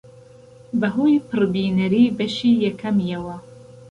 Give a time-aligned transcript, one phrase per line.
[0.79, 3.37] بەهۆی پڕبینەری بەشی یەکەمیەوە